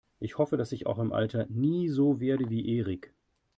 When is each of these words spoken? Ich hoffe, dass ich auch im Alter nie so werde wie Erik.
Ich 0.19 0.39
hoffe, 0.39 0.57
dass 0.57 0.71
ich 0.71 0.87
auch 0.87 0.97
im 0.97 1.13
Alter 1.13 1.45
nie 1.49 1.87
so 1.87 2.19
werde 2.19 2.49
wie 2.49 2.75
Erik. 2.79 3.13